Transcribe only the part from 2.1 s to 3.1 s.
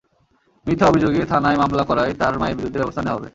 তার মায়ের বিরুদ্ধে ব্যবস্থা